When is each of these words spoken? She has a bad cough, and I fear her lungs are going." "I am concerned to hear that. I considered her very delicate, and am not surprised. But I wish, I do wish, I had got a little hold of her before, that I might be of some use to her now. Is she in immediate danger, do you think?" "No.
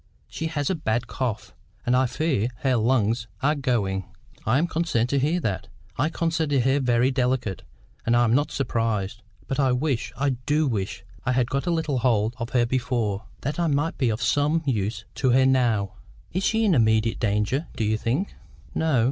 She 0.27 0.47
has 0.47 0.71
a 0.71 0.73
bad 0.73 1.05
cough, 1.05 1.53
and 1.85 1.95
I 1.95 2.07
fear 2.07 2.47
her 2.61 2.75
lungs 2.75 3.27
are 3.43 3.53
going." 3.53 4.05
"I 4.47 4.57
am 4.57 4.65
concerned 4.65 5.09
to 5.09 5.19
hear 5.19 5.39
that. 5.41 5.67
I 5.95 6.09
considered 6.09 6.63
her 6.63 6.79
very 6.79 7.11
delicate, 7.11 7.61
and 8.03 8.15
am 8.15 8.33
not 8.33 8.49
surprised. 8.51 9.21
But 9.47 9.59
I 9.59 9.73
wish, 9.73 10.11
I 10.17 10.31
do 10.47 10.65
wish, 10.67 11.03
I 11.23 11.33
had 11.33 11.51
got 11.51 11.67
a 11.67 11.71
little 11.71 11.99
hold 11.99 12.33
of 12.39 12.49
her 12.49 12.65
before, 12.65 13.25
that 13.41 13.59
I 13.59 13.67
might 13.67 13.99
be 13.99 14.09
of 14.09 14.23
some 14.23 14.63
use 14.65 15.05
to 15.13 15.29
her 15.33 15.45
now. 15.45 15.91
Is 16.33 16.41
she 16.43 16.65
in 16.65 16.73
immediate 16.73 17.19
danger, 17.19 17.67
do 17.75 17.83
you 17.83 17.95
think?" 17.95 18.33
"No. 18.73 18.99